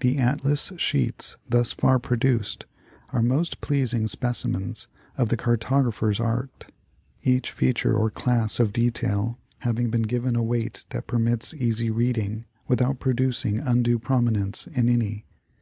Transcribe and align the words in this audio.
The 0.00 0.18
atlas 0.18 0.70
sheets 0.76 1.38
thus 1.48 1.72
far 1.72 1.98
produced 1.98 2.66
are 3.14 3.22
most 3.22 3.62
pleasing 3.62 4.06
specimens 4.08 4.88
of 5.16 5.30
the 5.30 5.38
cartographer's 5.38 6.20
art, 6.20 6.70
each 7.22 7.50
feature 7.50 7.96
or 7.96 8.10
class 8.10 8.60
of 8.60 8.74
detail 8.74 9.38
having 9.60 9.88
been 9.88 10.02
given 10.02 10.36
a 10.36 10.42
weight 10.42 10.84
that 10.90 11.06
permits 11.06 11.54
easy 11.54 11.88
reading 11.88 12.44
without 12.68 13.00
producing 13.00 13.58
undue 13.58 13.98
prominence 13.98 14.66
in 14.66 14.86
any. 14.90 15.24